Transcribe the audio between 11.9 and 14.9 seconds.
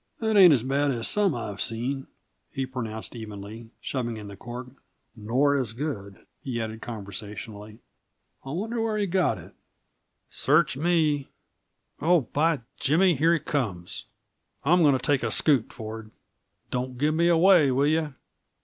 oh, by jiminy, here he comes! I'm